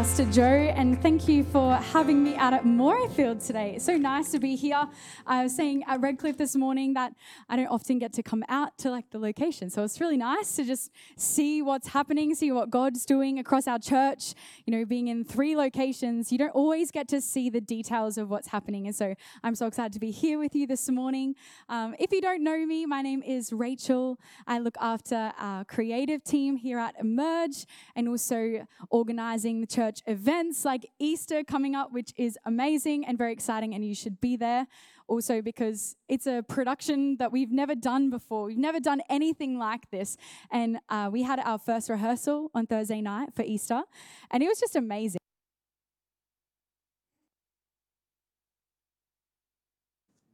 [0.00, 3.74] Pastor Joe, and thank you for having me out at Morayfield today.
[3.76, 4.88] It's so nice to be here.
[5.26, 7.12] I was saying at Redcliffe this morning that
[7.50, 10.56] I don't often get to come out to like the location, so it's really nice
[10.56, 14.32] to just see what's happening, see what God's doing across our church.
[14.64, 18.30] You know, being in three locations, you don't always get to see the details of
[18.30, 21.34] what's happening, and so I'm so excited to be here with you this morning.
[21.68, 24.18] Um, if you don't know me, my name is Rachel.
[24.46, 30.02] I look after our creative team here at Emerge, and also organizing the church church
[30.06, 34.36] events like Easter coming up, which is amazing and very exciting, and you should be
[34.36, 34.66] there.
[35.08, 38.44] Also, because it's a production that we've never done before.
[38.44, 40.16] We've never done anything like this.
[40.52, 43.82] And uh, we had our first rehearsal on Thursday night for Easter,
[44.30, 45.18] and it was just amazing.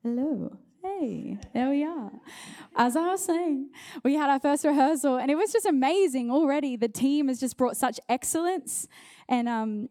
[0.02, 0.65] Hello.
[0.86, 2.12] Hey, there we are.
[2.76, 3.70] As I was saying,
[4.04, 6.76] we had our first rehearsal and it was just amazing already.
[6.76, 8.86] The team has just brought such excellence
[9.28, 9.88] and um,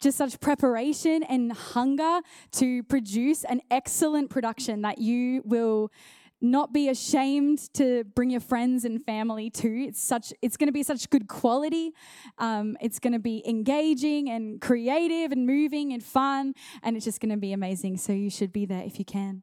[0.00, 2.20] just such preparation and hunger
[2.52, 5.92] to produce an excellent production that you will
[6.40, 9.68] not be ashamed to bring your friends and family to.
[9.84, 11.92] It's such it's going to be such good quality.
[12.38, 17.20] Um, it's going to be engaging and creative and moving and fun, and it's just
[17.20, 17.98] going to be amazing.
[17.98, 19.42] So you should be there if you can.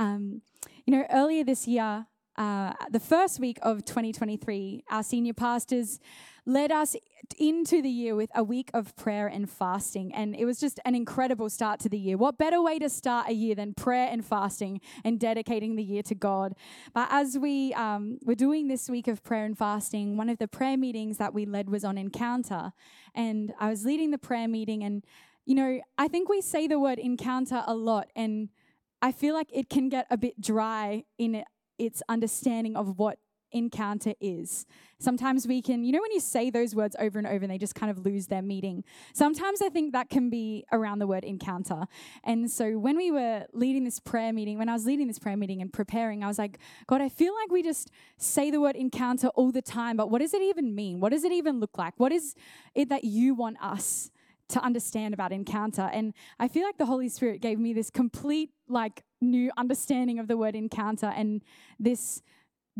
[0.00, 0.40] Um,
[0.86, 2.06] you know, earlier this year,
[2.36, 6.00] uh, the first week of 2023, our senior pastors
[6.46, 6.96] led us
[7.38, 10.14] into the year with a week of prayer and fasting.
[10.14, 12.16] And it was just an incredible start to the year.
[12.16, 16.02] What better way to start a year than prayer and fasting and dedicating the year
[16.04, 16.54] to God?
[16.94, 20.48] But as we um, were doing this week of prayer and fasting, one of the
[20.48, 22.72] prayer meetings that we led was on encounter.
[23.14, 24.82] And I was leading the prayer meeting.
[24.82, 25.04] And,
[25.44, 28.08] you know, I think we say the word encounter a lot.
[28.16, 28.48] And
[29.02, 31.44] I feel like it can get a bit dry in
[31.78, 33.18] its understanding of what
[33.52, 34.66] encounter is.
[34.98, 37.58] Sometimes we can, you know, when you say those words over and over and they
[37.58, 38.84] just kind of lose their meaning.
[39.14, 41.86] Sometimes I think that can be around the word encounter.
[42.22, 45.36] And so when we were leading this prayer meeting, when I was leading this prayer
[45.36, 48.76] meeting and preparing, I was like, God, I feel like we just say the word
[48.76, 51.00] encounter all the time, but what does it even mean?
[51.00, 51.94] What does it even look like?
[51.96, 52.34] What is
[52.74, 54.10] it that you want us?
[54.50, 55.90] To understand about encounter.
[55.92, 60.28] And I feel like the Holy Spirit gave me this complete, like, new understanding of
[60.28, 61.42] the word encounter and
[61.78, 62.22] this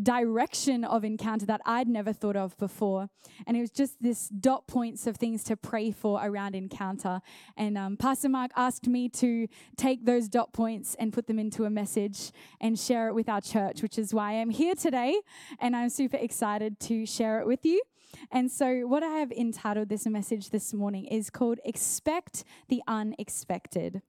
[0.01, 3.09] direction of encounter that I'd never thought of before.
[3.45, 7.21] And it was just this dot points of things to pray for around encounter.
[7.55, 11.65] And um, Pastor Mark asked me to take those dot points and put them into
[11.65, 15.19] a message and share it with our church, which is why I'm here today.
[15.59, 17.81] And I'm super excited to share it with you.
[18.31, 24.01] And so, what I have entitled this message this morning is called Expect the Unexpected.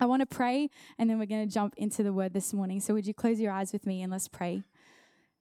[0.00, 2.80] I want to pray and then we're going to jump into the word this morning.
[2.80, 4.62] So, would you close your eyes with me and let's pray?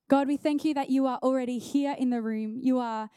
[0.09, 2.59] God, we thank you that you are already here in the room.
[2.61, 3.09] You are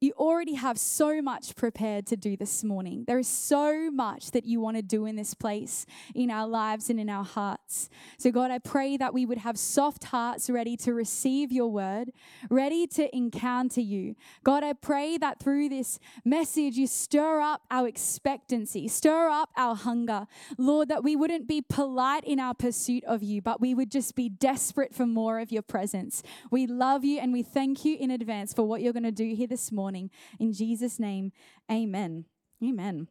[0.00, 3.04] you already have so much prepared to do this morning.
[3.06, 6.88] There is so much that you want to do in this place, in our lives
[6.88, 7.90] and in our hearts.
[8.16, 12.12] So, God, I pray that we would have soft hearts ready to receive your word,
[12.48, 14.14] ready to encounter you.
[14.44, 19.74] God, I pray that through this message, you stir up our expectancy, stir up our
[19.74, 20.28] hunger.
[20.56, 24.14] Lord, that we wouldn't be polite in our pursuit of you, but we would just
[24.14, 26.22] be desperate for more of your presence.
[26.52, 29.34] We love you and we thank you in advance for what you're going to do
[29.34, 30.10] here this morning morning.
[30.38, 31.32] In Jesus' name,
[31.72, 32.26] amen.
[32.62, 33.08] Amen.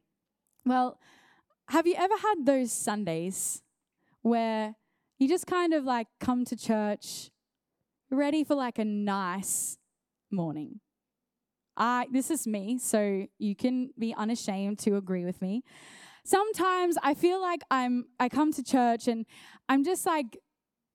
[0.63, 0.99] Well,
[1.69, 3.63] have you ever had those Sundays
[4.21, 4.75] where
[5.17, 7.31] you just kind of like come to church
[8.11, 9.79] ready for like a nice
[10.29, 10.79] morning?
[11.75, 15.63] I this is me, so you can be unashamed to agree with me.
[16.25, 19.25] Sometimes I feel like I'm I come to church and
[19.67, 20.37] I'm just like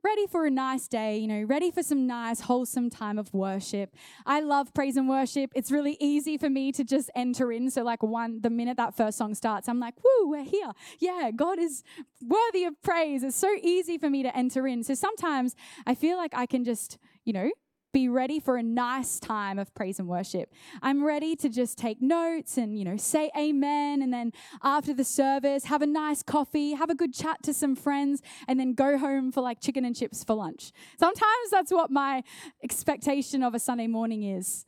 [0.03, 3.95] ready for a nice day, you know, ready for some nice, wholesome time of worship.
[4.27, 5.51] I love praise and worship.
[5.55, 7.71] It's really easy for me to just enter in.
[7.71, 10.73] So, like, one, the minute that first song starts, I'm like, woo, we're here.
[10.99, 11.83] Yeah, God is
[12.21, 13.23] worthy of praise.
[13.23, 14.83] It's so easy for me to enter in.
[14.83, 15.55] So sometimes
[15.87, 17.51] I feel like I can just, you know,
[17.93, 20.53] be ready for a nice time of praise and worship.
[20.81, 24.03] I'm ready to just take notes and, you know, say amen.
[24.03, 27.77] And then after the service, have a nice coffee, have a good chat to some
[27.77, 30.73] friends, and then go home for like chicken and chips for lunch.
[30.99, 32.23] Sometimes that's what my
[32.63, 34.65] expectation of a Sunday morning is.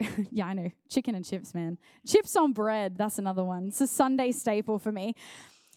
[0.30, 0.70] yeah, I know.
[0.90, 1.78] Chicken and chips, man.
[2.06, 3.68] Chips on bread, that's another one.
[3.68, 5.14] It's a Sunday staple for me.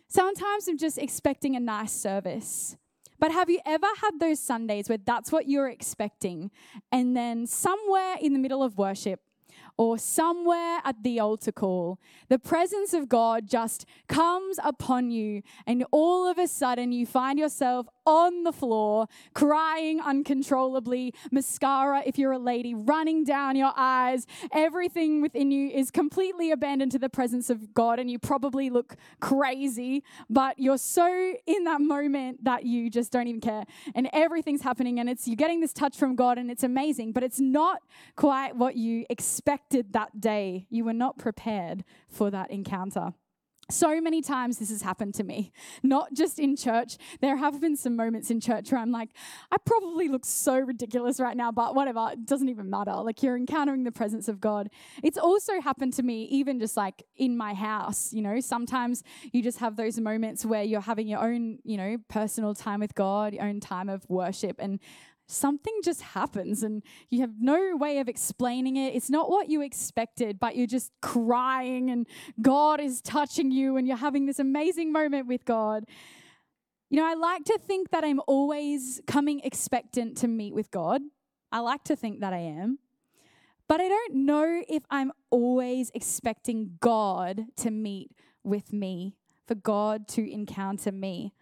[0.07, 2.75] Sometimes I'm just expecting a nice service.
[3.19, 6.51] But have you ever had those Sundays where that's what you're expecting?
[6.91, 9.19] And then somewhere in the middle of worship,
[9.79, 11.97] or somewhere at the altar call,
[12.27, 17.39] the presence of God just comes upon you, and all of a sudden you find
[17.39, 24.27] yourself on the floor, crying uncontrollably, mascara, if you're a lady, running down your eyes.
[24.51, 28.97] Everything within you is completely abandoned to the presence of God, and you probably look
[29.21, 33.63] crazy, but you're so in that moment that you just don't even care.
[33.95, 37.23] And everything's happening, and it's you're getting this touch from God, and it's amazing, but
[37.23, 37.81] it's not
[38.17, 40.67] quite what you expected that day.
[40.69, 43.13] You were not prepared for that encounter.
[43.71, 45.51] So many times this has happened to me,
[45.83, 46.97] not just in church.
[47.21, 49.11] There have been some moments in church where I'm like,
[49.51, 52.93] I probably look so ridiculous right now, but whatever, it doesn't even matter.
[52.95, 54.71] Like you're encountering the presence of God.
[55.03, 58.11] It's also happened to me, even just like in my house.
[58.11, 61.97] You know, sometimes you just have those moments where you're having your own, you know,
[62.07, 64.55] personal time with God, your own time of worship.
[64.57, 64.79] And
[65.31, 68.95] something just happens and you have no way of explaining it.
[68.95, 72.07] It's not what you expected, but you're just crying and
[72.41, 75.85] God is touching you and you're having this amazing moment with God.
[76.89, 81.01] You know, I like to think that I'm always coming expectant to meet with God.
[81.51, 82.79] I like to think that I am.
[83.67, 88.11] But I don't know if I'm always expecting God to meet
[88.43, 89.15] with me,
[89.47, 91.33] for God to encounter me.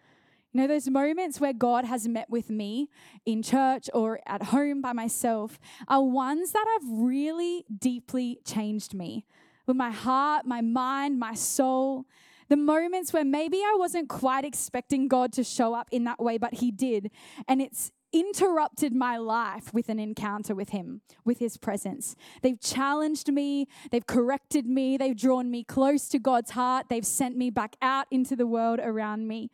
[0.52, 2.88] You know, those moments where God has met with me
[3.26, 5.58] in church or at home by myself
[5.88, 9.26] are ones that have really deeply changed me
[9.66, 12.06] with my heart, my mind, my soul.
[12.48, 16.38] The moments where maybe I wasn't quite expecting God to show up in that way,
[16.38, 17.10] but He did.
[17.46, 22.16] And it's interrupted my life with an encounter with Him, with His presence.
[22.40, 27.36] They've challenged me, they've corrected me, they've drawn me close to God's heart, they've sent
[27.36, 29.50] me back out into the world around me.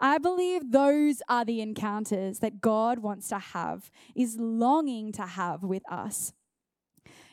[0.00, 5.62] I believe those are the encounters that God wants to have, is longing to have
[5.62, 6.32] with us.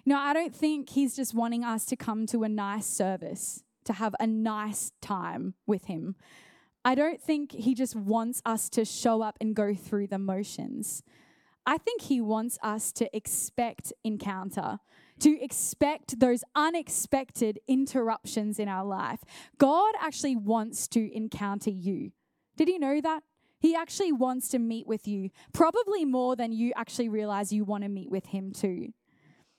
[0.06, 3.94] Now, I don't think He's just wanting us to come to a nice service, to
[3.94, 6.16] have a nice time with Him.
[6.84, 11.04] I don't think He just wants us to show up and go through the motions.
[11.68, 14.80] I think He wants us to expect encounter,
[15.20, 19.20] to expect those unexpected interruptions in our life.
[19.58, 22.12] God actually wants to encounter you.
[22.56, 23.24] Did you know that?
[23.60, 27.84] He actually wants to meet with you, probably more than you actually realize you want
[27.84, 28.94] to meet with him too.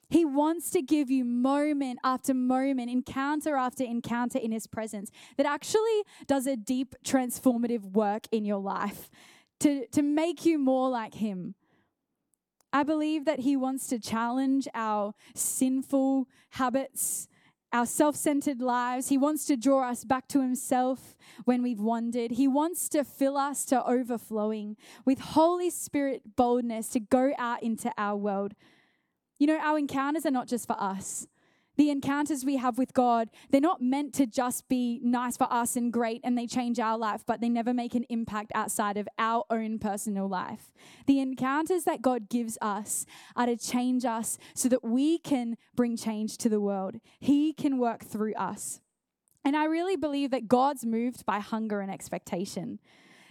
[0.08, 5.46] He wants to give you moment after moment, encounter after encounter in his presence that
[5.46, 9.10] actually does a deep transformative work in your life
[9.60, 11.54] to, to make you more like him.
[12.72, 17.26] I believe that he wants to challenge our sinful habits
[17.76, 19.10] our self centered lives.
[19.10, 21.14] He wants to draw us back to Himself
[21.44, 22.30] when we've wandered.
[22.32, 27.92] He wants to fill us to overflowing with Holy Spirit boldness to go out into
[27.98, 28.54] our world.
[29.38, 31.26] You know, our encounters are not just for us,
[31.76, 35.76] the encounters we have with God, they're not meant to just be nice for us
[35.76, 39.08] and great and they change our life, but they never make an impact outside of
[39.18, 40.72] our own personal life.
[41.06, 45.96] The encounters that God gives us are to change us so that we can bring
[45.96, 46.96] change to the world.
[47.18, 48.80] He can work through us.
[49.44, 52.80] And I really believe that God's moved by hunger and expectation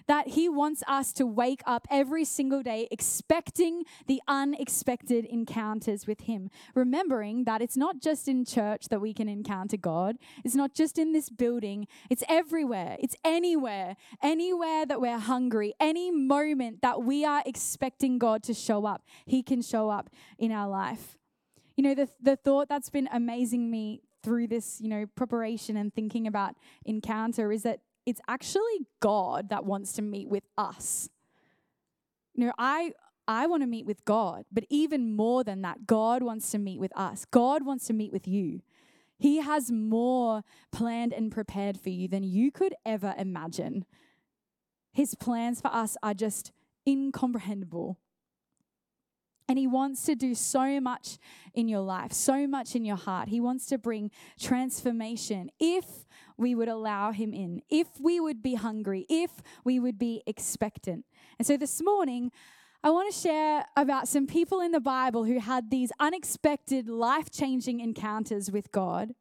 [0.08, 6.22] that He wants us to wake up every single day expecting the unexpected encounters with
[6.22, 10.74] Him, remembering that it's not just in church that we can encounter God, it's not
[10.74, 17.04] just in this building, it's everywhere, it's anywhere, anywhere that we're hungry, any moment that
[17.04, 21.18] we are expecting God to show up, He can show up in our life.
[21.76, 25.94] You know, the, the thought that's been amazing me through this, you know, preparation and
[25.94, 31.10] thinking about encounter is that it's actually God that wants to meet with us.
[32.34, 32.92] You know, I
[33.28, 36.80] I want to meet with God, but even more than that, God wants to meet
[36.80, 37.26] with us.
[37.26, 38.62] God wants to meet with you.
[39.18, 43.86] He has more planned and prepared for you than you could ever imagine.
[44.92, 46.52] His plans for us are just
[46.88, 47.98] incomprehensible.
[49.48, 51.18] And He wants to do so much
[51.54, 53.30] in your life, so much in your heart.
[53.30, 56.05] He wants to bring transformation if
[56.38, 59.32] we would allow Him in, if we would be hungry, if
[59.64, 61.06] we would be expectant.
[61.38, 62.32] And so this morning,
[62.84, 67.32] I want to share about some people in the Bible who had these unexpected, life
[67.32, 69.16] changing encounters with God.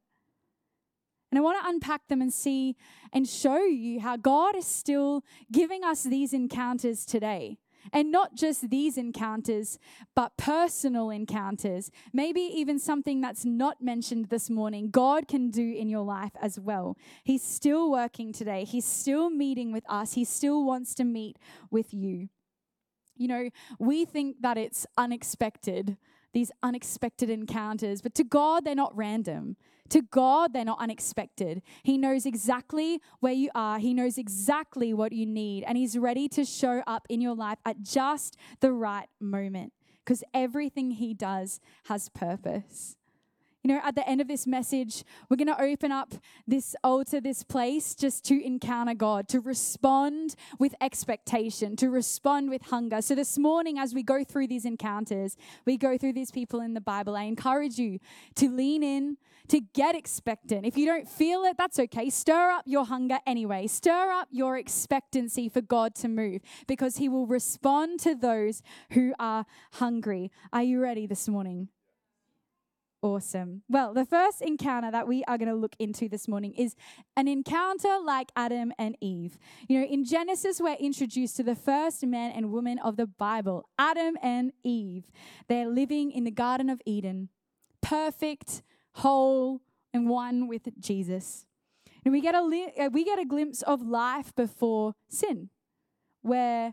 [1.30, 2.76] And I want to unpack them and see
[3.12, 7.58] and show you how God is still giving us these encounters today.
[7.92, 9.78] And not just these encounters,
[10.14, 11.90] but personal encounters.
[12.12, 16.58] Maybe even something that's not mentioned this morning, God can do in your life as
[16.58, 16.96] well.
[17.22, 21.38] He's still working today, He's still meeting with us, He still wants to meet
[21.70, 22.28] with you.
[23.16, 25.96] You know, we think that it's unexpected
[26.34, 29.56] these unexpected encounters, but to God, they're not random.
[29.90, 31.62] To God, they're not unexpected.
[31.82, 36.28] He knows exactly where you are, He knows exactly what you need, and He's ready
[36.28, 39.72] to show up in your life at just the right moment
[40.04, 42.96] because everything He does has purpose.
[43.64, 46.12] You know, at the end of this message, we're going to open up
[46.46, 52.64] this altar, this place, just to encounter God, to respond with expectation, to respond with
[52.64, 53.00] hunger.
[53.00, 56.74] So, this morning, as we go through these encounters, we go through these people in
[56.74, 58.00] the Bible, I encourage you
[58.34, 59.16] to lean in,
[59.48, 60.66] to get expectant.
[60.66, 62.10] If you don't feel it, that's okay.
[62.10, 63.66] Stir up your hunger anyway.
[63.66, 69.14] Stir up your expectancy for God to move because He will respond to those who
[69.18, 70.30] are hungry.
[70.52, 71.68] Are you ready this morning?
[73.04, 73.64] Awesome.
[73.68, 76.74] Well, the first encounter that we are going to look into this morning is
[77.18, 79.38] an encounter like Adam and Eve.
[79.68, 83.68] You know, in Genesis, we're introduced to the first man and woman of the Bible,
[83.78, 85.10] Adam and Eve.
[85.48, 87.28] They're living in the Garden of Eden,
[87.82, 88.62] perfect,
[88.94, 89.60] whole,
[89.92, 91.44] and one with Jesus.
[92.06, 95.50] And we get a, li- uh, we get a glimpse of life before sin,
[96.22, 96.72] where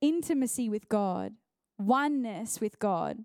[0.00, 1.34] intimacy with God,
[1.78, 3.18] oneness with God,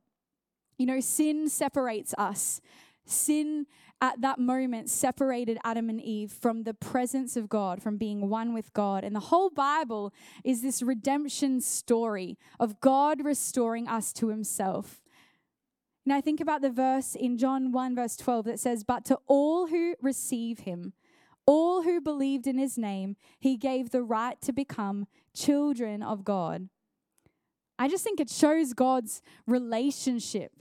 [0.82, 2.60] you know, sin separates us.
[3.06, 3.68] Sin
[4.02, 8.52] at that moment separated Adam and Eve from the presence of God, from being one
[8.52, 9.04] with God.
[9.04, 10.12] And the whole Bible
[10.44, 15.04] is this redemption story of God restoring us to himself.
[16.04, 19.68] Now, think about the verse in John 1, verse 12 that says, But to all
[19.68, 20.94] who receive him,
[21.46, 26.70] all who believed in his name, he gave the right to become children of God.
[27.78, 30.54] I just think it shows God's relationship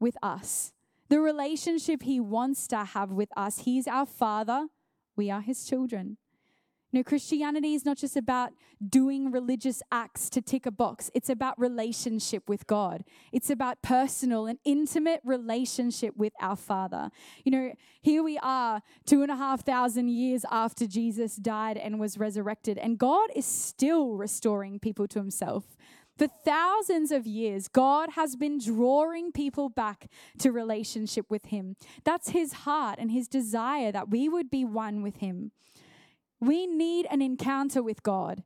[0.00, 0.72] with us,
[1.08, 3.60] the relationship He wants to have with us.
[3.60, 4.66] He's our Father,
[5.16, 6.18] we are His children.
[6.96, 8.52] Know, Christianity is not just about
[8.88, 11.10] doing religious acts to tick a box.
[11.14, 13.04] It's about relationship with God.
[13.32, 17.10] It's about personal and intimate relationship with our Father.
[17.44, 22.00] You know, here we are, two and a half thousand years after Jesus died and
[22.00, 25.75] was resurrected, and God is still restoring people to Himself.
[26.16, 30.08] For thousands of years, God has been drawing people back
[30.38, 31.76] to relationship with Him.
[32.04, 35.52] That's His heart and His desire that we would be one with Him.
[36.40, 38.44] We need an encounter with God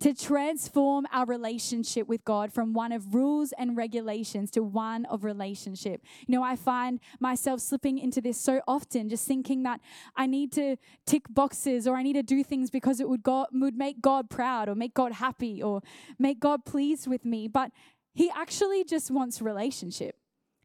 [0.00, 5.24] to transform our relationship with God from one of rules and regulations to one of
[5.24, 6.02] relationship.
[6.26, 9.80] You know, I find myself slipping into this so often, just thinking that
[10.16, 10.76] I need to
[11.06, 14.68] tick boxes or I need to do things because it would, would make God proud
[14.68, 15.82] or make God happy or
[16.18, 17.48] make God pleased with me.
[17.48, 17.72] But
[18.14, 20.16] He actually just wants relationship.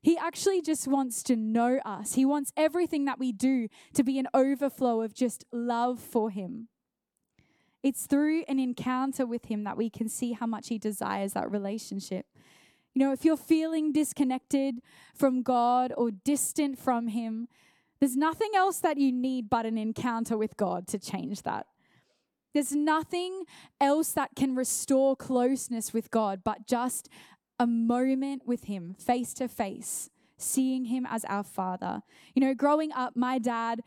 [0.02, 2.14] He actually just wants to know us.
[2.14, 6.68] He wants everything that we do to be an overflow of just love for Him.
[7.84, 11.52] It's through an encounter with Him that we can see how much He desires that
[11.52, 12.26] relationship.
[12.94, 14.80] You know, if you're feeling disconnected
[15.14, 17.50] from God or distant from Him,
[18.00, 21.68] there's nothing else that you need but an encounter with God to change that.
[22.54, 23.46] There's nothing
[23.82, 27.10] else that can restore closeness with God but just
[27.60, 32.04] a moment with Him, face to face, seeing Him as our Father.
[32.36, 33.82] You know, growing up, my dad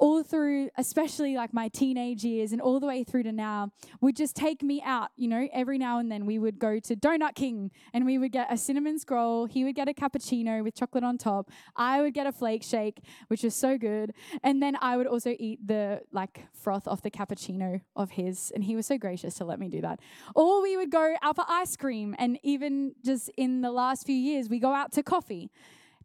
[0.00, 4.16] all through, especially like my teenage years and all the way through to now, would
[4.16, 5.10] just take me out.
[5.16, 8.32] You know, every now and then we would go to Donut King and we would
[8.32, 9.44] get a cinnamon scroll.
[9.44, 11.50] He would get a cappuccino with chocolate on top.
[11.76, 14.14] I would get a flake shake, which was so good.
[14.42, 18.50] And then I would also eat the like froth off the cappuccino of his.
[18.54, 20.00] And he was so gracious to let me do that.
[20.34, 22.16] Or we would go out for ice cream.
[22.18, 25.50] And even just in the last few years, we go out to coffee.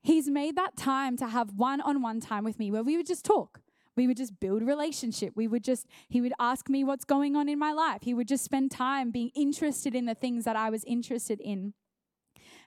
[0.02, 3.08] He's made that time to have one on one time with me where we would
[3.08, 3.62] just talk
[3.96, 5.34] we would just build relationship.
[5.36, 8.02] We would just, he would ask me what's going on in my life.
[8.04, 11.74] He would just spend time being interested in the things that I was interested in.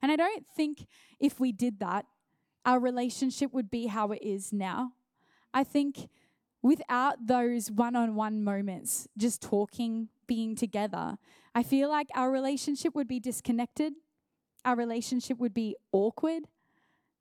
[0.01, 0.87] And I don't think
[1.19, 2.07] if we did that,
[2.65, 4.93] our relationship would be how it is now.
[5.53, 6.09] I think
[6.63, 11.19] without those one on one moments, just talking, being together,
[11.55, 13.95] I feel like our relationship would be disconnected.
[14.65, 16.45] Our relationship would be awkward.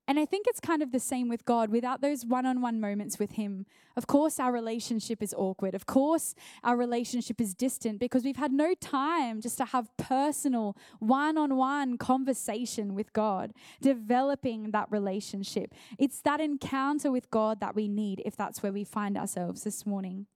[0.07, 1.69] And I think it's kind of the same with God.
[1.69, 3.65] Without those one on one moments with Him,
[3.97, 5.75] of course, our relationship is awkward.
[5.75, 6.33] Of course,
[6.63, 11.57] our relationship is distant because we've had no time just to have personal, one on
[11.57, 15.73] one conversation with God, developing that relationship.
[15.99, 19.85] It's that encounter with God that we need if that's where we find ourselves this
[19.85, 20.27] morning.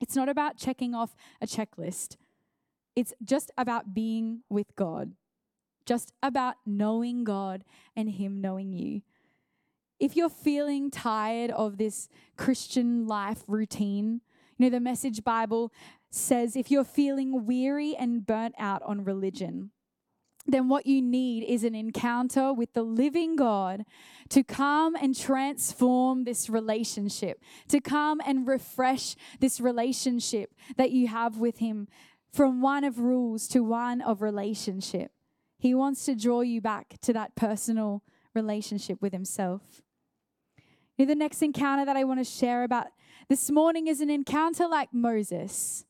[0.00, 2.16] It's not about checking off a checklist,
[2.96, 5.12] it's just about being with God
[5.88, 7.64] just about knowing God
[7.96, 9.00] and Him knowing you.
[9.98, 14.20] If you're feeling tired of this Christian life routine,
[14.58, 15.72] you know, the Message Bible
[16.10, 19.70] says if you're feeling weary and burnt out on religion,
[20.46, 23.86] then what you need is an encounter with the living God
[24.28, 31.38] to come and transform this relationship, to come and refresh this relationship that you have
[31.38, 31.88] with Him
[32.30, 35.12] from one of rules to one of relationship.
[35.58, 38.02] He wants to draw you back to that personal
[38.34, 39.82] relationship with Himself.
[40.96, 42.88] The next encounter that I want to share about
[43.28, 45.84] this morning is an encounter like Moses.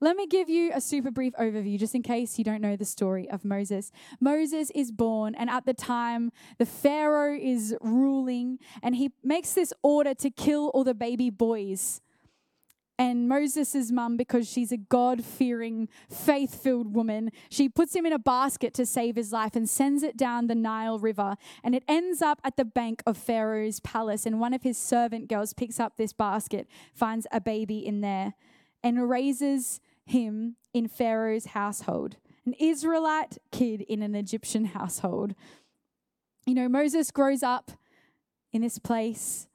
[0.00, 2.84] Let me give you a super brief overview, just in case you don't know the
[2.84, 3.90] story of Moses.
[4.20, 9.72] Moses is born, and at the time, the Pharaoh is ruling, and he makes this
[9.82, 12.00] order to kill all the baby boys.
[13.00, 18.12] And Moses' mum, because she's a God fearing, faith filled woman, she puts him in
[18.12, 21.36] a basket to save his life and sends it down the Nile River.
[21.62, 24.26] And it ends up at the bank of Pharaoh's palace.
[24.26, 28.34] And one of his servant girls picks up this basket, finds a baby in there,
[28.82, 35.34] and raises him in Pharaoh's household, an Israelite kid in an Egyptian household.
[36.46, 37.72] You know, Moses grows up
[38.52, 39.46] in this place,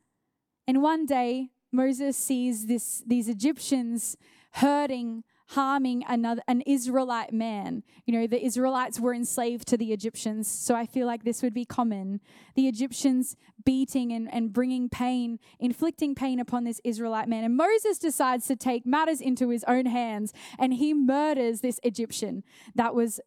[0.66, 4.15] and one day Moses sees this, these Egyptians
[4.53, 7.84] hurting harming another an Israelite man.
[8.06, 11.53] You know, the Israelites were enslaved to the Egyptians, so I feel like this would
[11.53, 12.22] be common.
[12.56, 17.44] The Egyptians beating and, and bringing pain, inflicting pain upon this Israelite man.
[17.44, 22.44] And Moses decides to take matters into his own hands and he murders this Egyptian
[22.75, 23.20] that was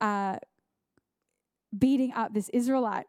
[0.00, 0.36] uh,
[1.76, 3.06] beating up this Israelite.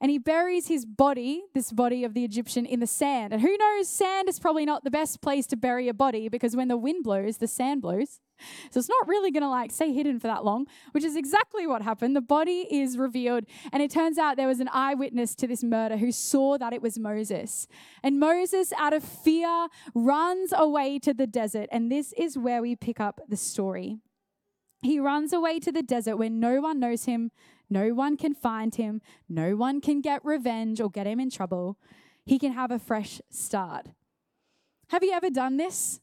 [0.00, 3.32] And he buries his body, this body of the Egyptian, in the sand.
[3.32, 6.54] And who knows, sand is probably not the best place to bury a body because
[6.54, 8.20] when the wind blows, the sand blows.
[8.70, 11.66] So it's not really going to like stay hidden for that long, which is exactly
[11.66, 12.14] what happened.
[12.14, 15.96] The body is revealed, and it turns out there was an eyewitness to this murder
[15.96, 17.66] who saw that it was Moses.
[18.02, 21.68] And Moses, out of fear, runs away to the desert.
[21.72, 23.98] And this is where we pick up the story.
[24.82, 27.30] He runs away to the desert where no one knows him,
[27.68, 29.00] no one can find him.
[29.28, 31.78] No one can get revenge or get him in trouble.
[32.24, 33.86] He can have a fresh start.
[34.90, 36.00] Have you ever done this?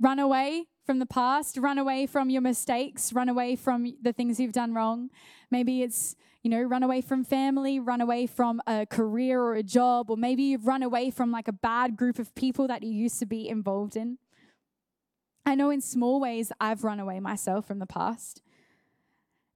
[0.00, 4.40] Run away from the past, run away from your mistakes, run away from the things
[4.40, 5.10] you've done wrong.
[5.50, 9.62] Maybe it's, you know, run away from family, run away from a career or a
[9.62, 12.90] job, or maybe you've run away from like a bad group of people that you
[12.90, 14.18] used to be involved in.
[15.46, 18.42] I know in small ways I've run away myself from the past.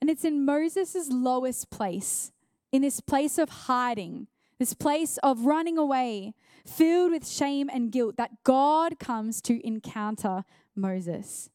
[0.00, 2.32] And it's in Moses' lowest place,
[2.72, 4.26] in this place of hiding,
[4.58, 6.34] this place of running away,
[6.66, 11.50] filled with shame and guilt, that God comes to encounter Moses.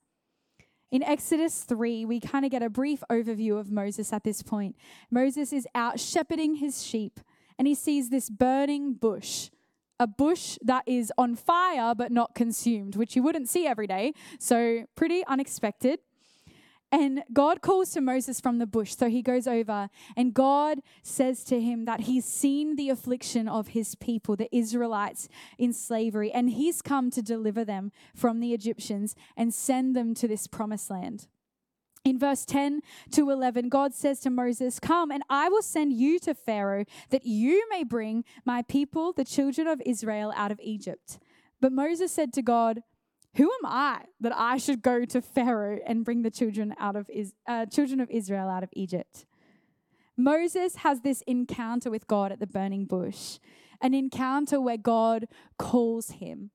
[0.91, 4.75] In Exodus 3, we kind of get a brief overview of Moses at this point.
[5.11, 7.19] Moses is out shepherding his sheep
[7.59, 9.49] and he sees this burning bush,
[9.99, 14.13] a bush that is on fire but not consumed, which you wouldn't see every day.
[14.39, 15.99] So, pretty unexpected.
[16.91, 18.95] And God calls to Moses from the bush.
[18.95, 23.69] So he goes over, and God says to him that he's seen the affliction of
[23.69, 29.15] his people, the Israelites in slavery, and he's come to deliver them from the Egyptians
[29.37, 31.27] and send them to this promised land.
[32.05, 36.17] In verse 10 to 11, God says to Moses, Come, and I will send you
[36.19, 41.19] to Pharaoh, that you may bring my people, the children of Israel, out of Egypt.
[41.61, 42.83] But Moses said to God,
[43.35, 47.09] who am I that I should go to Pharaoh and bring the children out of
[47.09, 49.25] Is- uh, children of Israel out of Egypt?
[50.17, 53.39] Moses has this encounter with God at the burning bush,
[53.81, 56.51] an encounter where God calls him.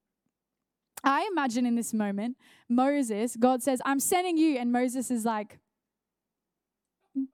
[1.03, 2.37] I imagine in this moment,
[2.69, 4.59] Moses, God says, I'm sending you.
[4.59, 5.59] And Moses is like,
[7.15, 7.25] hmm.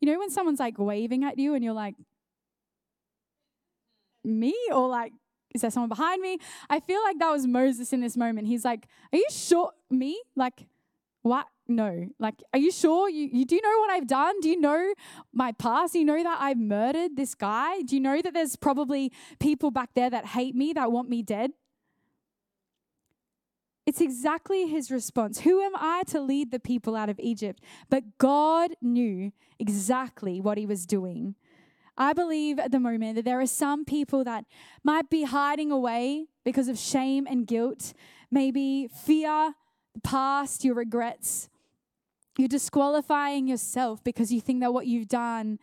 [0.00, 1.94] you know, when someone's like waving at you and you're like,
[4.24, 4.54] me?
[4.72, 5.12] Or like,
[5.56, 6.38] is there someone behind me?
[6.70, 8.46] I feel like that was Moses in this moment.
[8.46, 9.72] He's like, Are you sure?
[9.90, 10.20] Me?
[10.36, 10.66] Like,
[11.22, 11.46] what?
[11.66, 12.08] No.
[12.20, 13.08] Like, are you sure?
[13.10, 14.40] You, you do know what I've done?
[14.40, 14.94] Do you know
[15.32, 15.94] my past?
[15.94, 17.82] Do you know that I've murdered this guy?
[17.82, 21.22] Do you know that there's probably people back there that hate me, that want me
[21.22, 21.52] dead?
[23.86, 25.40] It's exactly his response.
[25.40, 27.62] Who am I to lead the people out of Egypt?
[27.88, 31.36] But God knew exactly what he was doing.
[31.98, 34.44] I believe at the moment that there are some people that
[34.84, 37.92] might be hiding away because of shame and guilt,
[38.30, 39.54] maybe fear,
[39.94, 41.48] the past, your regrets.
[42.38, 45.58] You're disqualifying yourself because you think that what you've done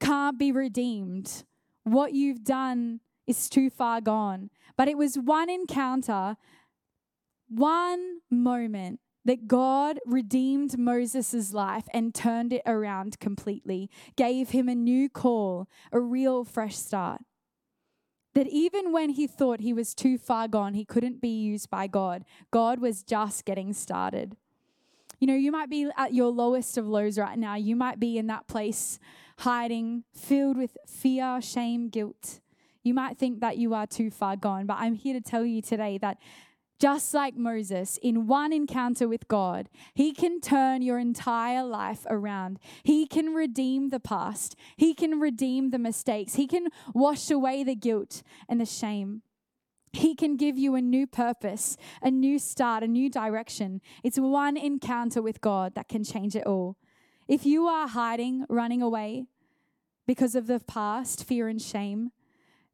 [0.00, 1.44] can't be redeemed.
[1.82, 4.50] What you've done is too far gone.
[4.76, 6.36] But it was one encounter,
[7.48, 14.74] one moment that God redeemed Moses' life and turned it around completely, gave him a
[14.74, 17.22] new call, a real fresh start.
[18.34, 21.88] That even when he thought he was too far gone, he couldn't be used by
[21.88, 24.36] God, God was just getting started.
[25.18, 27.56] You know, you might be at your lowest of lows right now.
[27.56, 29.00] You might be in that place
[29.38, 32.40] hiding, filled with fear, shame, guilt.
[32.84, 35.60] You might think that you are too far gone, but I'm here to tell you
[35.60, 36.18] today that
[36.78, 42.58] just like Moses, in one encounter with God, he can turn your entire life around.
[42.82, 44.56] He can redeem the past.
[44.76, 46.34] He can redeem the mistakes.
[46.34, 49.22] He can wash away the guilt and the shame.
[49.92, 53.80] He can give you a new purpose, a new start, a new direction.
[54.04, 56.76] It's one encounter with God that can change it all.
[57.26, 59.24] If you are hiding, running away
[60.06, 62.12] because of the past, fear, and shame,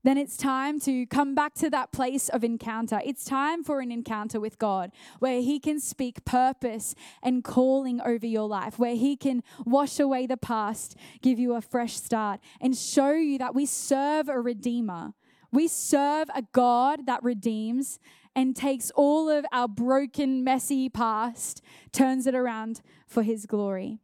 [0.05, 3.01] then it's time to come back to that place of encounter.
[3.05, 8.27] It's time for an encounter with God where He can speak purpose and calling over
[8.27, 12.77] your life, where He can wash away the past, give you a fresh start, and
[12.77, 15.15] show you that we serve a Redeemer.
[15.53, 18.01] We serve a God that redeems
[18.35, 21.61] and takes all of our broken, messy past,
[21.93, 24.01] turns it around for His glory.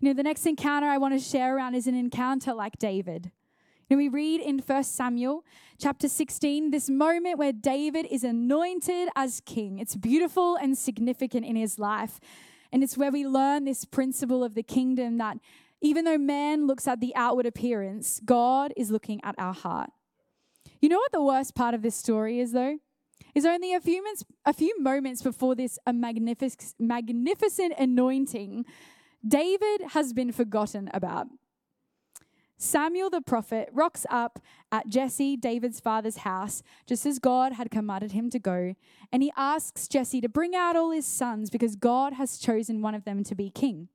[0.00, 3.30] You know, the next encounter I want to share around is an encounter like David.
[3.90, 5.46] Now we read in 1 Samuel
[5.78, 9.78] chapter 16 this moment where David is anointed as king.
[9.78, 12.20] It's beautiful and significant in his life.
[12.70, 15.38] And it's where we learn this principle of the kingdom that
[15.80, 19.88] even though man looks at the outward appearance, God is looking at our heart.
[20.82, 22.78] You know what the worst part of this story is, though?
[23.34, 28.66] Is only a few moments, a few moments before this a magnific- magnificent anointing,
[29.26, 31.28] David has been forgotten about.
[32.60, 34.40] Samuel the prophet rocks up
[34.72, 38.74] at Jesse, David's father's house, just as God had commanded him to go,
[39.12, 42.96] and he asks Jesse to bring out all his sons because God has chosen one
[42.96, 43.88] of them to be king.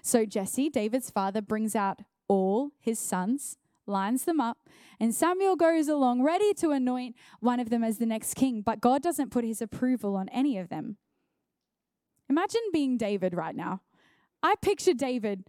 [0.00, 4.58] So Jesse, David's father, brings out all his sons, lines them up,
[5.00, 8.80] and Samuel goes along ready to anoint one of them as the next king, but
[8.80, 10.98] God doesn't put his approval on any of them.
[12.28, 13.80] Imagine being David right now.
[14.40, 15.44] I picture David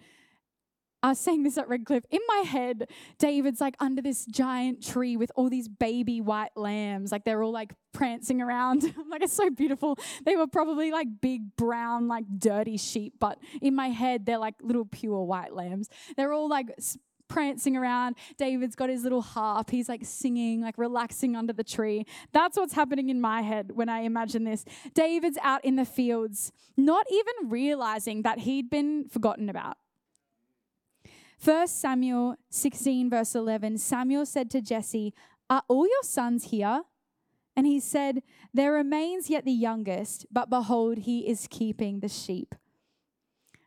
[1.03, 2.05] I was saying this at Redcliffe.
[2.11, 2.87] In my head,
[3.17, 7.11] David's like under this giant tree with all these baby white lambs.
[7.11, 8.83] Like they're all like prancing around.
[9.09, 9.97] like it's so beautiful.
[10.25, 14.55] They were probably like big brown, like dirty sheep, but in my head, they're like
[14.61, 15.89] little pure white lambs.
[16.17, 16.69] They're all like
[17.27, 18.15] prancing around.
[18.37, 19.71] David's got his little harp.
[19.71, 22.05] He's like singing, like relaxing under the tree.
[22.31, 24.65] That's what's happening in my head when I imagine this.
[24.93, 29.77] David's out in the fields, not even realizing that he'd been forgotten about.
[31.43, 35.13] 1 Samuel 16, verse 11 Samuel said to Jesse,
[35.49, 36.83] Are all your sons here?
[37.55, 38.21] And he said,
[38.53, 42.53] There remains yet the youngest, but behold, he is keeping the sheep.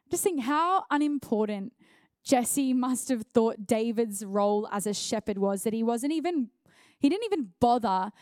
[0.08, 1.72] Just think how unimportant
[2.24, 6.50] Jesse must have thought David's role as a shepherd was, that he wasn't even,
[7.00, 8.12] he didn't even bother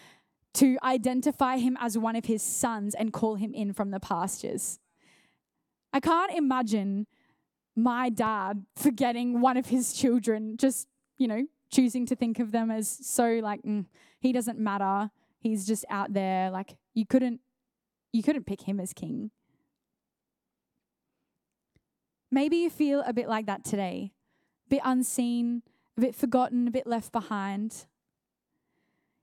[0.55, 4.81] to identify him as one of his sons and call him in from the pastures.
[5.93, 7.07] I can't imagine
[7.75, 12.71] my dad forgetting one of his children, just, you know, choosing to think of them
[12.71, 13.87] as so like, mm,
[14.21, 15.11] he doesn't matter.
[15.41, 16.51] He's just out there.
[16.51, 17.41] Like, you couldn't,
[18.13, 19.31] you couldn't pick him as king.
[22.31, 24.13] Maybe you feel a bit like that today,
[24.67, 25.63] a bit unseen,
[25.99, 27.87] a bit forgotten, a bit left behind.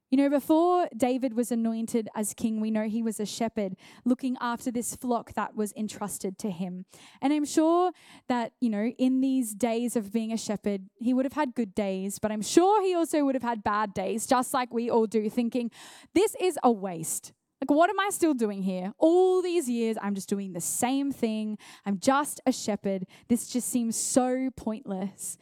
[0.10, 4.38] You know, before David was anointed as king, we know he was a shepherd looking
[4.42, 6.86] after this flock that was entrusted to him.
[7.22, 7.92] And I'm sure
[8.28, 11.76] that, you know, in these days of being a shepherd, he would have had good
[11.76, 15.06] days, but I'm sure he also would have had bad days, just like we all
[15.06, 15.70] do, thinking,
[16.16, 17.34] this is a waste.
[17.62, 18.94] Like, what am I still doing here?
[18.98, 21.58] All these years, I'm just doing the same thing.
[21.86, 23.06] I'm just a shepherd.
[23.28, 25.38] This just seems so pointless.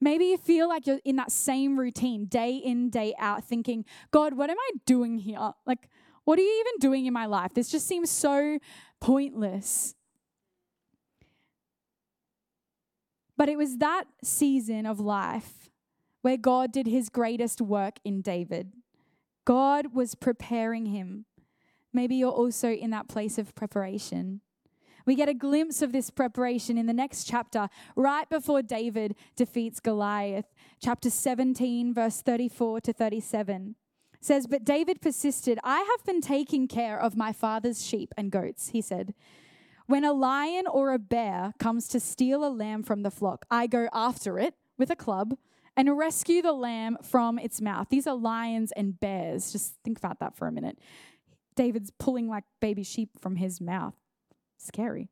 [0.00, 4.34] Maybe you feel like you're in that same routine day in, day out, thinking, God,
[4.34, 5.52] what am I doing here?
[5.66, 5.88] Like,
[6.24, 7.52] what are you even doing in my life?
[7.54, 8.58] This just seems so
[9.00, 9.94] pointless.
[13.36, 15.70] But it was that season of life
[16.22, 18.72] where God did his greatest work in David.
[19.44, 21.24] God was preparing him.
[21.92, 24.42] Maybe you're also in that place of preparation.
[25.10, 29.80] We get a glimpse of this preparation in the next chapter, right before David defeats
[29.80, 30.54] Goliath.
[30.80, 33.74] Chapter 17, verse 34 to 37
[34.20, 38.68] says, But David persisted, I have been taking care of my father's sheep and goats,
[38.68, 39.12] he said.
[39.86, 43.66] When a lion or a bear comes to steal a lamb from the flock, I
[43.66, 45.36] go after it with a club
[45.76, 47.88] and rescue the lamb from its mouth.
[47.90, 49.50] These are lions and bears.
[49.50, 50.78] Just think about that for a minute.
[51.56, 53.99] David's pulling like baby sheep from his mouth.
[54.62, 55.08] Scary.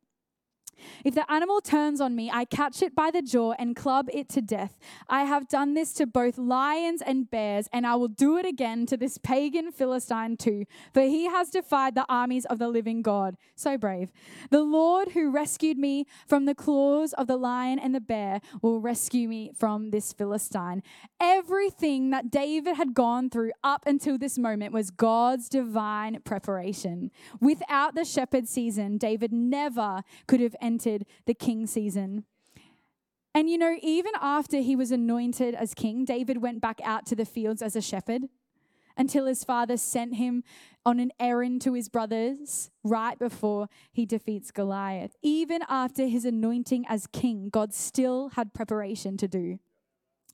[1.04, 4.28] If the animal turns on me, I catch it by the jaw and club it
[4.30, 4.78] to death.
[5.08, 8.86] I have done this to both lions and bears, and I will do it again
[8.86, 13.36] to this pagan Philistine too, for he has defied the armies of the living God.
[13.54, 14.10] So brave.
[14.50, 18.80] The Lord who rescued me from the claws of the lion and the bear will
[18.80, 20.82] rescue me from this Philistine.
[21.20, 27.10] Everything that David had gone through up until this moment was God's divine preparation.
[27.40, 32.24] Without the shepherd season, David never could have entered the king season.
[33.34, 37.16] And you know, even after he was anointed as king, David went back out to
[37.16, 38.22] the fields as a shepherd
[38.96, 40.42] until his father sent him
[40.84, 45.16] on an errand to his brothers right before he defeats Goliath.
[45.22, 49.58] Even after his anointing as king, God still had preparation to do.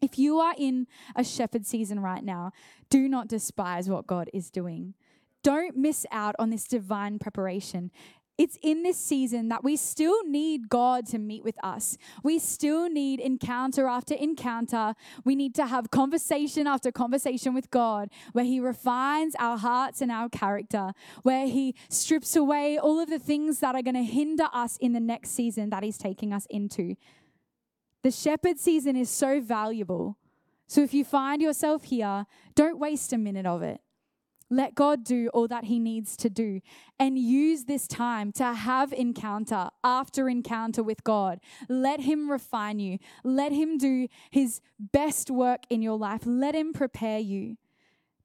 [0.01, 2.53] If you are in a shepherd season right now,
[2.91, 4.95] do not despise what God is doing.
[5.43, 7.91] Don't miss out on this divine preparation
[8.37, 11.97] it's in this season that we still need God to meet with us.
[12.23, 14.95] We still need encounter after encounter.
[15.25, 20.11] We need to have conversation after conversation with God where He refines our hearts and
[20.11, 20.93] our character,
[21.23, 24.93] where He strips away all of the things that are going to hinder us in
[24.93, 26.97] the next season that He's taking us into.
[28.03, 30.19] The shepherd season is so valuable.
[30.67, 33.81] So if you find yourself here, don't waste a minute of it.
[34.51, 36.61] Let God do all that He needs to do
[36.99, 41.41] and use this time to have encounter after encounter with God.
[41.69, 42.99] Let Him refine you.
[43.25, 46.23] Let Him do His best work in your life.
[46.25, 47.57] Let Him prepare you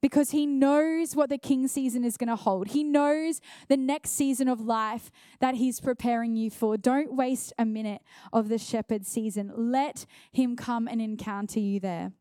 [0.01, 2.69] because He knows what the King season is going to hold.
[2.69, 6.77] He knows the next season of life that He's preparing you for.
[6.77, 8.01] Don't waste a minute
[8.33, 9.51] of the shepherd season.
[9.55, 12.11] Let Him come and encounter you there.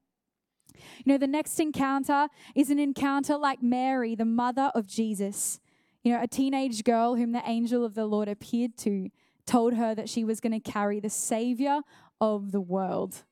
[1.05, 5.61] You know, the next encounter is an encounter like Mary, the mother of Jesus.
[6.03, 9.11] You know, a teenage girl whom the angel of the Lord appeared to
[9.47, 11.81] told her that she was going to carry the Savior
[12.21, 13.25] of the world.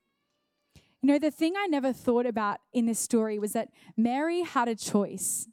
[1.03, 4.67] You know, the thing I never thought about in this story was that Mary had
[4.67, 5.47] a choice.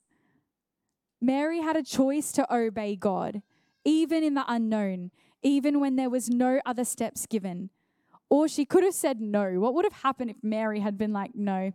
[1.21, 3.41] Mary had a choice to obey God,
[3.86, 5.12] even in the unknown,
[5.43, 7.69] even when there was no other steps given.
[8.29, 9.60] Or she could have said no.
[9.60, 11.73] What would have happened if Mary had been like, no,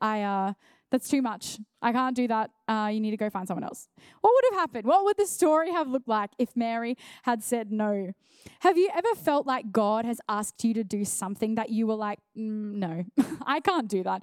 [0.00, 0.52] I, uh,
[0.90, 1.58] that's too much.
[1.82, 2.50] I can't do that.
[2.68, 3.88] Uh, you need to go find someone else.
[4.20, 4.86] What would have happened?
[4.86, 8.12] What would the story have looked like if Mary had said no?
[8.60, 11.96] Have you ever felt like God has asked you to do something that you were
[11.96, 13.04] like, mm, no,
[13.46, 14.22] I can't do that?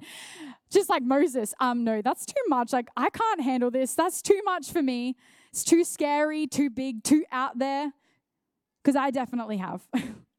[0.70, 2.72] Just like Moses, um, no, that's too much.
[2.72, 3.94] Like, I can't handle this.
[3.94, 5.16] That's too much for me.
[5.50, 7.92] It's too scary, too big, too out there.
[8.82, 9.82] Because I definitely have.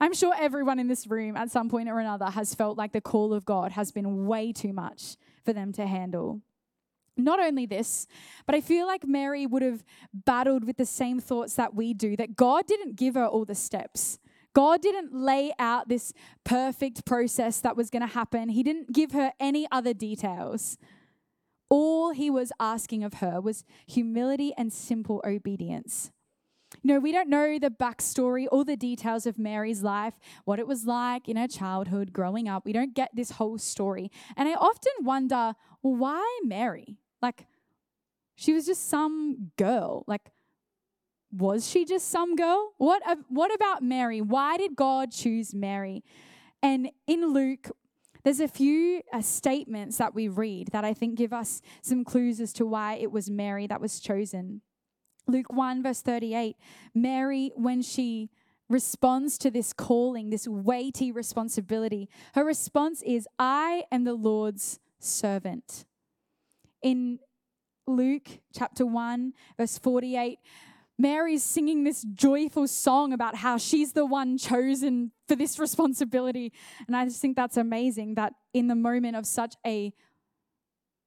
[0.00, 3.00] I'm sure everyone in this room at some point or another has felt like the
[3.00, 6.40] call of God has been way too much for them to handle.
[7.16, 8.06] Not only this,
[8.46, 12.16] but I feel like Mary would have battled with the same thoughts that we do
[12.16, 14.18] that God didn't give her all the steps.
[14.52, 16.12] God didn't lay out this
[16.44, 18.48] perfect process that was going to happen.
[18.48, 20.78] He didn't give her any other details.
[21.68, 26.12] All he was asking of her was humility and simple obedience.
[26.86, 30.12] Know, we don't know the backstory, all the details of Mary's life,
[30.44, 32.66] what it was like in her childhood, growing up.
[32.66, 34.10] We don't get this whole story.
[34.36, 36.98] And I often wonder, why Mary?
[37.22, 37.46] Like,
[38.36, 40.04] she was just some girl.
[40.06, 40.30] Like,
[41.32, 42.74] was she just some girl?
[42.76, 44.20] What, what about Mary?
[44.20, 46.04] Why did God choose Mary?
[46.62, 47.70] And in Luke,
[48.24, 52.40] there's a few uh, statements that we read that I think give us some clues
[52.40, 54.60] as to why it was Mary that was chosen.
[55.26, 56.56] Luke 1, verse 38,
[56.94, 58.30] Mary, when she
[58.68, 65.84] responds to this calling, this weighty responsibility, her response is, I am the Lord's servant.
[66.82, 67.18] In
[67.86, 70.38] Luke chapter 1, verse 48,
[70.98, 76.52] Mary's singing this joyful song about how she's the one chosen for this responsibility.
[76.86, 79.92] And I just think that's amazing that in the moment of such a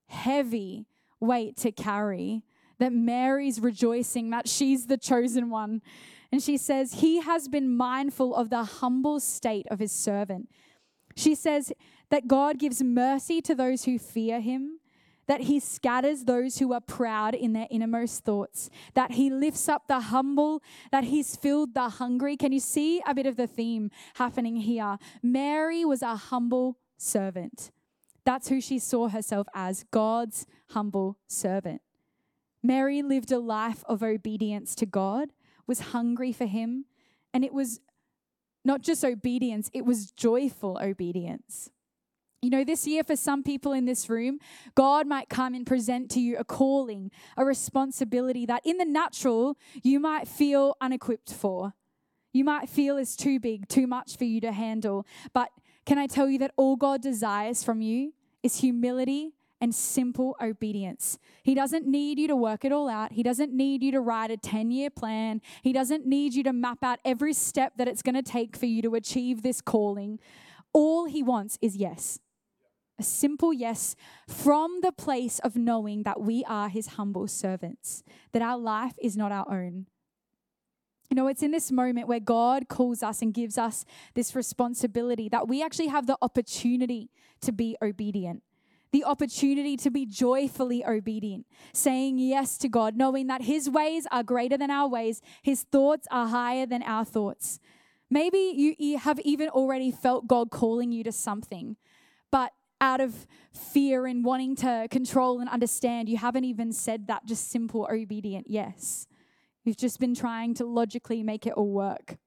[0.08, 0.88] heavy
[1.20, 2.44] weight to carry,
[2.80, 5.82] that Mary's rejoicing that she's the chosen one.
[6.32, 10.50] And she says, He has been mindful of the humble state of his servant.
[11.16, 11.72] She says
[12.10, 14.80] that God gives mercy to those who fear him,
[15.28, 19.88] that he scatters those who are proud in their innermost thoughts, that he lifts up
[19.88, 20.62] the humble,
[20.92, 22.38] that he's filled the hungry.
[22.38, 24.98] Can you see a bit of the theme happening here?
[25.22, 27.72] Mary was a humble servant.
[28.24, 31.82] That's who she saw herself as God's humble servant.
[32.68, 35.32] Mary lived a life of obedience to God,
[35.66, 36.84] was hungry for Him,
[37.34, 37.80] and it was
[38.66, 41.70] not just obedience, it was joyful obedience.
[42.42, 44.40] You know, this year for some people in this room,
[44.76, 49.58] God might come and present to you a calling, a responsibility that in the natural
[49.82, 51.74] you might feel unequipped for.
[52.34, 55.08] you might feel is too big, too much for you to handle.
[55.34, 55.50] But
[55.86, 61.18] can I tell you that all God desires from you is humility and simple obedience.
[61.44, 63.14] He doesn't need you to work it all out.
[63.14, 65.42] He doesn't need you to write a 10 year plan.
[65.62, 68.66] He doesn't need you to map out every step that it's going to take for
[68.66, 70.20] you to achieve this calling.
[70.74, 72.20] All He wants is yes.
[73.00, 73.96] A simple yes
[74.28, 79.16] from the place of knowing that we are His humble servants, that our life is
[79.16, 79.88] not our own.
[81.10, 85.30] You know, it's in this moment where God calls us and gives us this responsibility
[85.30, 87.10] that we actually have the opportunity
[87.42, 88.44] to be obedient
[88.92, 94.24] the opportunity to be joyfully obedient, saying yes to God, knowing that His ways are
[94.24, 97.60] greater than our ways, His thoughts are higher than our thoughts.
[98.10, 101.76] Maybe you, have even already felt God calling you to something,
[102.32, 107.26] but out of fear and wanting to control and understand, you haven't even said that
[107.26, 109.08] just simple, obedient yes.
[109.64, 112.18] You've just been trying to logically make it all work.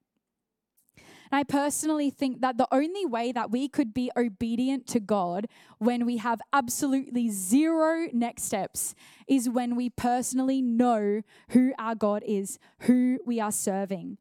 [1.30, 5.46] And I personally think that the only way that we could be obedient to God
[5.78, 8.94] when we have absolutely zero next steps
[9.28, 14.18] is when we personally know who our God is, who we are serving,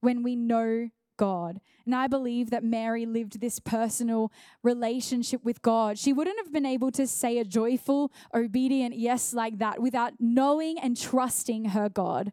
[0.00, 1.60] when we know God.
[1.84, 4.30] And I believe that Mary lived this personal
[4.62, 5.98] relationship with God.
[5.98, 10.78] She wouldn't have been able to say a joyful, obedient yes like that without knowing
[10.78, 12.32] and trusting her God.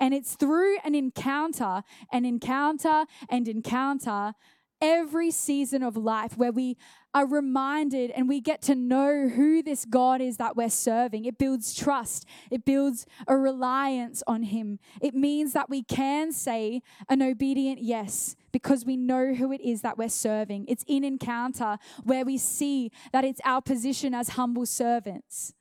[0.00, 1.82] And it's through an encounter,
[2.12, 4.34] an encounter, and encounter
[4.80, 6.76] every season of life where we
[7.14, 11.24] are reminded and we get to know who this God is that we're serving.
[11.24, 14.78] It builds trust, it builds a reliance on Him.
[15.00, 19.82] It means that we can say an obedient yes because we know who it is
[19.82, 20.66] that we're serving.
[20.68, 25.54] It's in encounter where we see that it's our position as humble servants,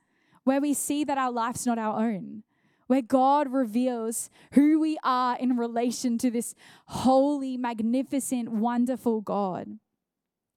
[0.43, 2.43] where we see that our life's not our own
[2.87, 6.55] where God reveals who we are in relation to this
[6.87, 9.77] holy, magnificent, wonderful God.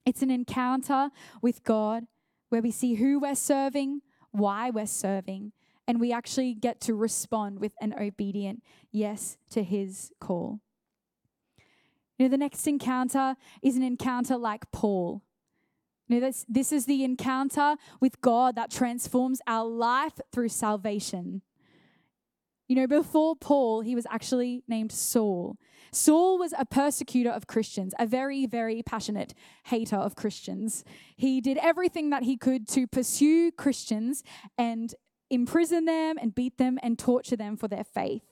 [0.07, 1.11] It's an encounter
[1.43, 2.05] with God
[2.49, 5.53] where we see who we're serving, why we're serving,
[5.87, 8.63] and we actually get to respond with an obedient
[8.93, 10.61] yes to his call.
[12.17, 15.23] You know, the next encounter is an encounter like Paul.
[16.07, 21.43] You know, this, this is the encounter with God that transforms our life through salvation.
[22.71, 25.57] You know, before Paul, he was actually named Saul.
[25.91, 30.85] Saul was a persecutor of Christians, a very, very passionate hater of Christians.
[31.17, 34.23] He did everything that he could to pursue Christians
[34.57, 34.95] and
[35.31, 38.23] imprison them and beat them and torture them for their faith.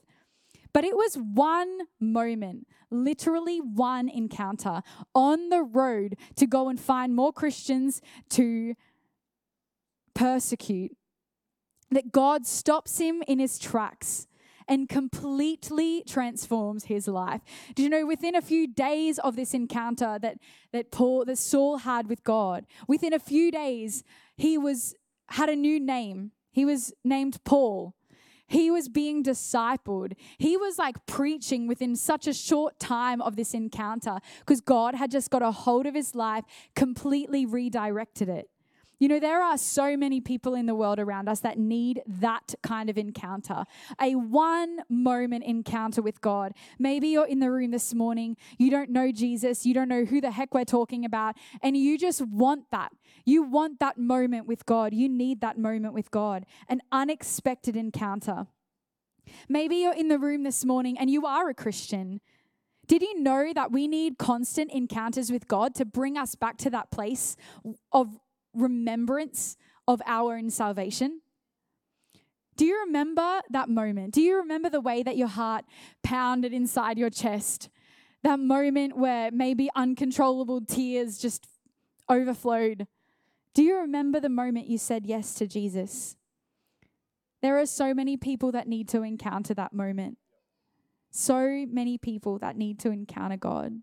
[0.71, 7.13] But it was one moment, literally one encounter on the road to go and find
[7.13, 8.75] more Christians to
[10.13, 10.95] persecute
[11.91, 14.27] that God stops him in his tracks
[14.69, 17.41] and completely transforms his life.
[17.75, 20.37] Do you know within a few days of this encounter that
[20.71, 24.03] that Paul that Saul had with God, within a few days
[24.37, 24.95] he was
[25.31, 26.31] had a new name.
[26.51, 27.95] He was named Paul.
[28.47, 30.13] He was being discipled.
[30.39, 35.11] He was like preaching within such a short time of this encounter because God had
[35.11, 38.49] just got a hold of his life, completely redirected it.
[38.99, 42.53] You know, there are so many people in the world around us that need that
[42.61, 43.63] kind of encounter
[44.01, 46.53] a one moment encounter with God.
[46.77, 50.19] Maybe you're in the room this morning, you don't know Jesus, you don't know who
[50.19, 52.91] the heck we're talking about, and you just want that.
[53.25, 54.93] You want that moment with God.
[54.93, 58.47] You need that moment with God, an unexpected encounter.
[59.47, 62.19] Maybe you're in the room this morning and you are a Christian.
[62.87, 66.71] Did you know that we need constant encounters with God to bring us back to
[66.71, 67.37] that place
[67.91, 68.17] of
[68.61, 71.21] remembrance of our own salvation?
[72.57, 74.13] Do you remember that moment?
[74.13, 75.63] Do you remember the way that your heart
[76.03, 77.69] pounded inside your chest?
[78.21, 81.47] That moment where maybe uncontrollable tears just
[82.09, 82.85] overflowed.
[83.53, 86.17] Do you remember the moment you said yes to Jesus?
[87.41, 90.17] There are so many people that need to encounter that moment.
[91.11, 93.81] So many people that need to encounter God.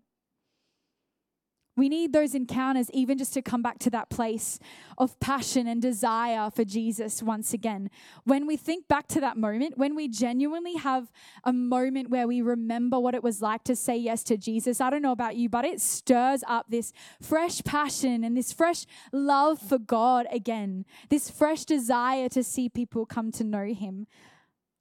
[1.77, 4.59] We need those encounters even just to come back to that place
[4.97, 7.91] of passion and desire for Jesus once again.
[8.23, 11.11] When we think back to that moment, when we genuinely have
[11.43, 14.89] a moment where we remember what it was like to say yes to Jesus, I
[14.89, 19.59] don't know about you, but it stirs up this fresh passion and this fresh love
[19.59, 24.07] for God again, this fresh desire to see people come to know Him.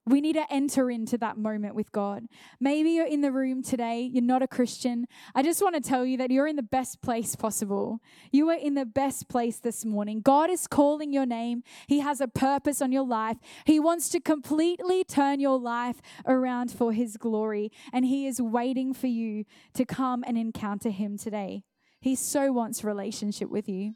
[0.08, 2.26] We need to enter into that moment with God.
[2.60, 5.06] Maybe you're in the room today, you're not a Christian.
[5.34, 8.00] I just want to tell you that you're in the best place possible.
[8.30, 10.20] You are in the best place this morning.
[10.20, 13.38] God is calling your name, He has a purpose on your life.
[13.64, 18.94] He wants to completely turn your life around for His glory, and He is waiting
[18.94, 19.44] for you
[19.74, 21.64] to come and encounter Him today.
[22.00, 23.94] He so wants relationship with you.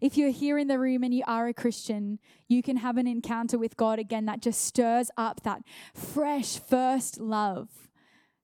[0.00, 3.06] If you're here in the room and you are a Christian, you can have an
[3.06, 5.62] encounter with God again that just stirs up that
[5.94, 7.68] fresh first love,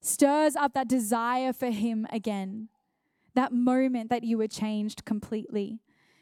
[0.01, 2.69] stirs up that desire for Him again,
[3.35, 5.81] that moment that you were changed completely.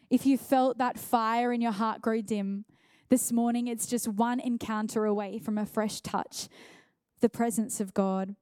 [0.08, 2.64] If you felt that fire in your heart grow dim,
[3.08, 6.48] this morning it's just one encounter away from a fresh touch,
[7.20, 8.36] the presence of God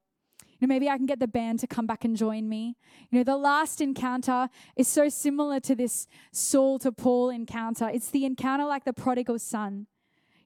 [0.63, 2.77] know, maybe I can get the band to come back and join me.
[3.11, 7.89] You know, the last encounter is so similar to this Saul to Paul encounter.
[7.89, 9.87] It's the encounter like the prodigal son.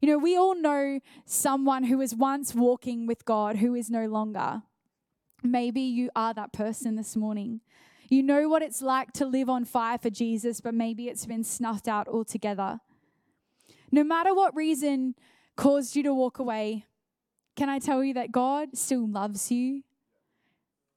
[0.01, 4.07] You know, we all know someone who was once walking with God who is no
[4.07, 4.63] longer.
[5.43, 7.61] Maybe you are that person this morning.
[8.09, 11.45] You know what it's like to live on fire for Jesus, but maybe it's been
[11.45, 12.81] snuffed out altogether.
[13.91, 15.15] No matter what reason
[15.57, 16.87] caused you to walk away,
[17.57, 19.83] can I tell you that God still loves you?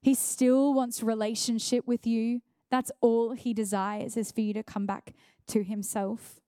[0.02, 2.42] He still wants relationship with you.
[2.72, 5.14] That's all he desires is for you to come back
[5.48, 6.40] to himself.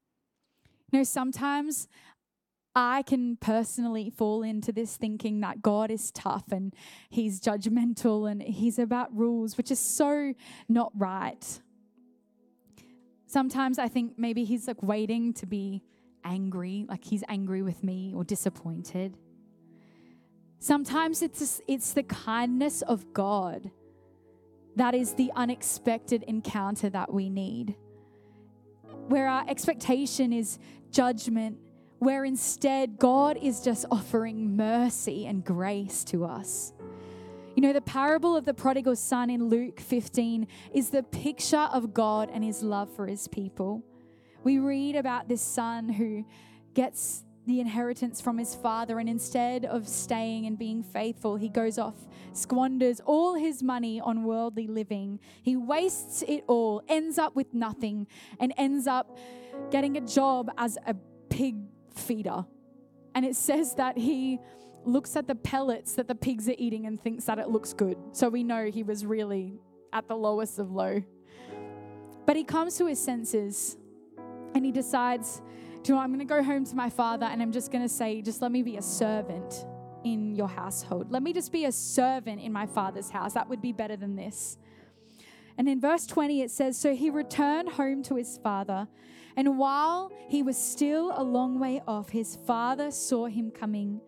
[0.92, 1.88] You know, sometimes
[2.76, 6.74] I can personally fall into this thinking that God is tough and
[7.10, 10.34] he's judgmental and he's about rules, which is so
[10.70, 11.60] not right.
[13.28, 15.84] Sometimes I think maybe he's like waiting to be
[16.24, 19.18] angry, like he's angry with me or disappointed.
[20.62, 23.72] Sometimes it's, it's the kindness of God
[24.76, 27.76] that is the unexpected encounter that we need.
[29.08, 30.60] Where our expectation is
[30.92, 31.58] judgment,
[31.98, 36.74] where instead God is just offering mercy and grace to us.
[37.56, 40.46] You know, the parable of the prodigal son in Luke 15
[40.76, 43.82] is the picture of God and his love for his people.
[44.44, 46.24] We read about this son who
[46.76, 51.78] gets the inheritance from his father, and instead of staying and being faithful, he goes
[51.78, 51.96] off,
[52.34, 55.20] squanders all his money on worldly living.
[55.42, 58.08] He wastes it all, ends up with nothing,
[58.40, 59.18] and ends up
[59.72, 60.96] getting a job as a
[61.30, 61.56] pig
[61.96, 62.46] feeder.
[63.16, 64.40] And it says that he
[64.86, 67.98] looks at the pellets that the pigs are eating and thinks that it looks good.
[68.14, 69.60] So we know he was really
[69.94, 71.04] at the lowest of low.
[72.26, 73.78] But he comes to his senses
[74.54, 75.42] and he decides
[75.90, 77.90] you know, I'm going to go home to my father and I'm just going to
[77.90, 79.66] say, just let me be a servant
[80.04, 81.12] in your household.
[81.12, 83.34] Let me just be a servant in my father's house.
[83.34, 84.58] That would be better than this.
[85.58, 88.88] And in verse 20, it says, So he returned home to his father.
[89.36, 94.02] And while he was still a long way off, his father saw him coming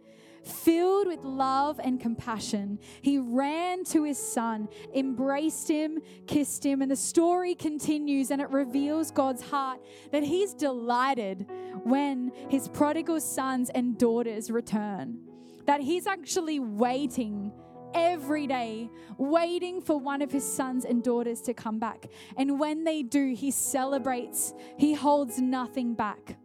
[0.44, 6.92] Filled with love and compassion, he ran to his son, embraced him, kissed him, and
[6.92, 9.80] the story continues and it reveals God's heart
[10.12, 11.46] that he's delighted
[11.84, 15.20] when his prodigal sons and daughters return.
[15.66, 17.54] That he's actually waiting
[17.94, 22.08] every day, waiting for one of his sons and daughters to come back.
[22.38, 26.38] And when they do, he celebrates, he holds nothing back.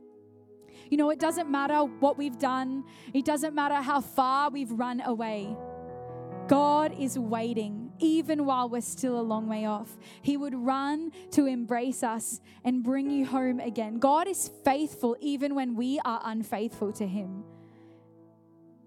[0.90, 5.00] You know, it doesn't matter what we've done, it doesn't matter how far we've run
[5.00, 5.56] away.
[6.48, 9.98] God is waiting, even while we're still a long way off.
[10.22, 13.98] He would run to embrace us and bring you home again.
[13.98, 17.44] God is faithful even when we are unfaithful to Him.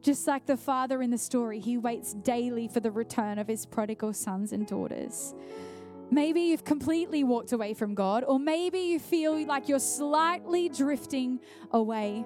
[0.01, 3.67] Just like the father in the story, He waits daily for the return of His
[3.67, 5.35] prodigal sons and daughters.
[6.13, 11.39] Maybe you've completely walked away from God, or maybe you feel like you're slightly drifting
[11.71, 12.25] away.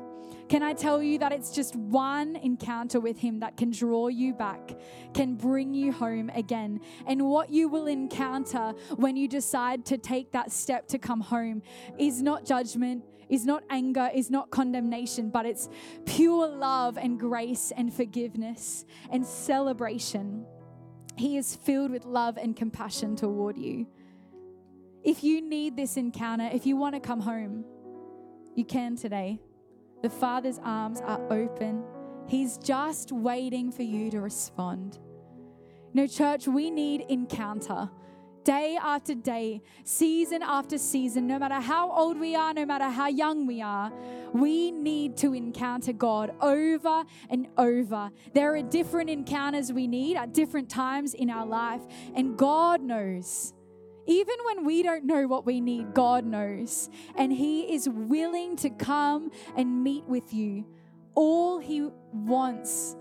[0.50, 4.34] Can I tell you that it's just one encounter with Him that can draw you
[4.34, 4.76] back,
[5.14, 6.80] can bring you home again?
[7.06, 11.62] And what you will encounter when you decide to take that step to come home
[12.00, 15.70] is not judgment, is not anger, is not condemnation, but it's
[16.06, 20.46] pure love and grace and forgiveness and celebration.
[21.18, 23.88] He is filled with love and compassion toward you.
[25.04, 27.64] If you need this encounter, if you want to come home,
[28.56, 29.40] you can today.
[30.02, 31.84] The Father's arms are open.
[32.28, 35.00] He's just waiting for you to respond.
[35.94, 37.90] No, church, we need encounter
[38.46, 43.08] day after day, season after season, no matter how old we are, no matter how
[43.08, 43.92] young we are,
[44.34, 48.12] we need to encounter God over and over.
[48.34, 51.82] There are different encounters we need at different times in our life,
[52.16, 53.54] and God knows.
[54.08, 56.90] Even when we don't know what we need, God knows.
[57.16, 60.66] And He is willing to come and meet with you
[61.16, 62.96] all He wants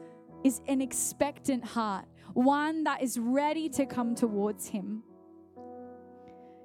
[0.44, 5.02] is an expectant heart, one that is ready to come towards Him.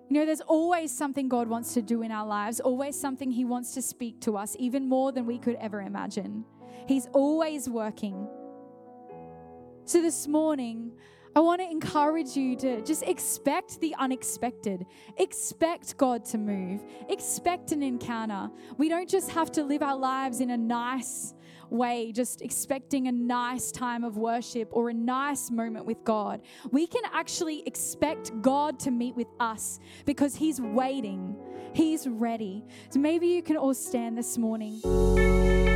[0.09, 3.45] You know, there's always something God wants to do in our lives, always something He
[3.45, 6.45] wants to speak to us, even more than we could ever imagine.
[6.87, 8.27] He's always working.
[9.85, 10.93] So this morning,
[11.35, 14.87] I want to encourage you to just expect the unexpected.
[15.17, 16.83] Expect God to move.
[17.09, 18.49] Expect an encounter.
[18.77, 21.35] We don't just have to live our lives in a nice
[21.71, 26.41] way, just expecting a nice time of worship or a nice moment with God.
[26.71, 31.35] We can actually expect God to meet with us because He's waiting,
[31.73, 32.63] He's ready.
[32.89, 35.68] So maybe you can all stand this morning.